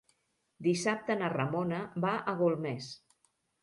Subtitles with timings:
[0.67, 2.93] Dissabte na Ramona va a Golmés.